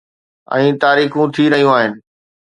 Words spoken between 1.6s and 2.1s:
آهن.